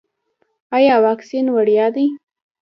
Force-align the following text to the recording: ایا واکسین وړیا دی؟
ایا 0.77 0.95
واکسین 1.05 1.45
وړیا 1.55 1.87
دی؟ 1.95 2.05